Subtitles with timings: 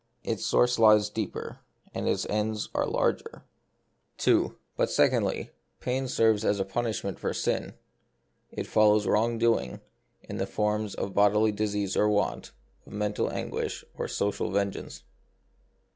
[0.23, 1.59] Its source lies deeper,
[1.93, 3.43] and its ends are larger.
[4.17, 4.57] 2.
[4.75, 7.75] But, secondly, pain serves as a punishment for sin;
[8.49, 9.79] it follows wrongdoing,
[10.23, 12.51] in the forms of bodily disease or want,
[12.87, 15.03] of mental anguish, or social vengeance.